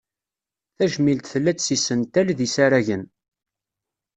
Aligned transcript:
Tajmilt 0.77 1.29
tella-d 1.31 1.59
s 1.65 1.67
yisental, 1.73 2.27
d 2.37 2.39
yisaragen. 2.43 3.03